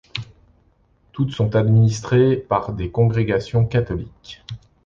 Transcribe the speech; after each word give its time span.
Toutes 1.11 1.29
sont 1.29 1.55
administrées 1.55 2.35
par 2.35 2.73
des 2.73 2.89
congrégations 2.89 3.67
catholiques. 3.67 4.43